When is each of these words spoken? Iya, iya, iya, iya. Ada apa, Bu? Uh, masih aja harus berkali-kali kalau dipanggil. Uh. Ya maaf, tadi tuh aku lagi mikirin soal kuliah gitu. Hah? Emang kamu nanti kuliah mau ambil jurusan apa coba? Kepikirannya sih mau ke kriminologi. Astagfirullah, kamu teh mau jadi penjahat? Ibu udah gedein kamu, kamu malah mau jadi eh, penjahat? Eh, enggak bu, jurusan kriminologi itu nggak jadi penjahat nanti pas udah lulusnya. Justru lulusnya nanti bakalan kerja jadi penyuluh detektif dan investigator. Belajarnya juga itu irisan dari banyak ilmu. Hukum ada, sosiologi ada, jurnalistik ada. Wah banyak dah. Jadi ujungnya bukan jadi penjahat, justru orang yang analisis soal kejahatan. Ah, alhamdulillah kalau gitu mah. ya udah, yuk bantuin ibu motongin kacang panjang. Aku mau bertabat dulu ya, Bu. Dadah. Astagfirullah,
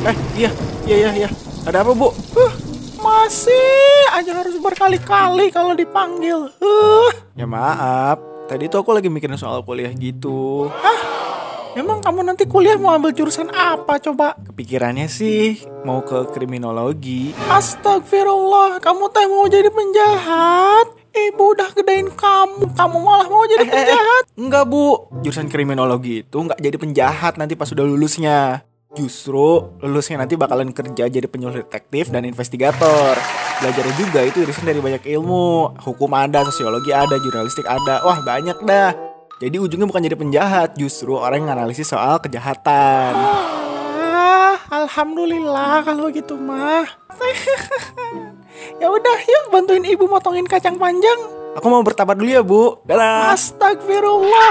Iya, 0.00 0.50
iya, 0.88 0.96
iya, 0.96 1.10
iya. 1.12 1.28
Ada 1.68 1.84
apa, 1.84 1.92
Bu? 1.92 2.08
Uh, 2.32 2.52
masih 3.04 4.08
aja 4.16 4.32
harus 4.32 4.56
berkali-kali 4.56 5.52
kalau 5.52 5.76
dipanggil. 5.76 6.48
Uh. 6.56 7.12
Ya 7.36 7.44
maaf, 7.44 8.16
tadi 8.48 8.72
tuh 8.72 8.80
aku 8.80 8.96
lagi 8.96 9.12
mikirin 9.12 9.36
soal 9.36 9.60
kuliah 9.60 9.92
gitu. 9.92 10.72
Hah? 10.72 11.00
Emang 11.76 12.02
kamu 12.02 12.26
nanti 12.26 12.48
kuliah 12.48 12.74
mau 12.80 12.96
ambil 12.96 13.14
jurusan 13.14 13.52
apa 13.52 14.00
coba? 14.02 14.34
Kepikirannya 14.40 15.06
sih 15.06 15.62
mau 15.84 16.02
ke 16.02 16.32
kriminologi. 16.32 17.36
Astagfirullah, 17.46 18.82
kamu 18.82 19.04
teh 19.12 19.26
mau 19.28 19.46
jadi 19.46 19.68
penjahat? 19.68 20.96
Ibu 21.10 21.44
udah 21.54 21.70
gedein 21.76 22.08
kamu, 22.10 22.74
kamu 22.74 22.96
malah 23.02 23.28
mau 23.28 23.44
jadi 23.46 23.66
eh, 23.66 23.70
penjahat? 23.70 24.24
Eh, 24.26 24.40
enggak 24.40 24.64
bu, 24.66 25.12
jurusan 25.22 25.46
kriminologi 25.46 26.26
itu 26.26 26.38
nggak 26.40 26.58
jadi 26.58 26.76
penjahat 26.80 27.38
nanti 27.38 27.54
pas 27.54 27.70
udah 27.70 27.84
lulusnya. 27.86 28.66
Justru 28.90 29.70
lulusnya 29.78 30.18
nanti 30.18 30.34
bakalan 30.34 30.74
kerja 30.74 31.06
jadi 31.06 31.30
penyuluh 31.30 31.62
detektif 31.62 32.10
dan 32.10 32.26
investigator. 32.26 33.14
Belajarnya 33.62 33.94
juga 33.94 34.20
itu 34.26 34.42
irisan 34.42 34.66
dari 34.66 34.82
banyak 34.82 35.06
ilmu. 35.06 35.78
Hukum 35.78 36.10
ada, 36.10 36.42
sosiologi 36.42 36.90
ada, 36.90 37.14
jurnalistik 37.22 37.70
ada. 37.70 38.02
Wah 38.02 38.18
banyak 38.26 38.58
dah. 38.66 38.90
Jadi 39.40 39.56
ujungnya 39.56 39.86
bukan 39.88 40.04
jadi 40.04 40.16
penjahat, 40.18 40.68
justru 40.76 41.16
orang 41.16 41.46
yang 41.46 41.56
analisis 41.56 41.88
soal 41.88 42.20
kejahatan. 42.20 43.14
Ah, 43.16 44.60
alhamdulillah 44.68 45.80
kalau 45.86 46.12
gitu 46.12 46.36
mah. 46.36 46.84
ya 48.82 48.90
udah, 48.90 49.16
yuk 49.22 49.44
bantuin 49.48 49.86
ibu 49.86 50.04
motongin 50.10 50.44
kacang 50.44 50.76
panjang. 50.76 51.16
Aku 51.56 51.66
mau 51.72 51.80
bertabat 51.80 52.20
dulu 52.20 52.30
ya, 52.30 52.44
Bu. 52.44 52.84
Dadah. 52.84 53.32
Astagfirullah, 53.32 54.50